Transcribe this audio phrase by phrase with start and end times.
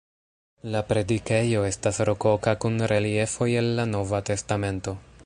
[0.75, 5.01] La predikejo estas rokoka kun reliefoj el la Nova Testamento.